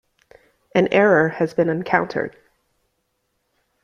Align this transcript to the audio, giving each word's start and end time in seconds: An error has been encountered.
An 0.73 0.87
error 0.87 1.27
has 1.29 1.53
been 1.53 1.69
encountered. 1.69 2.35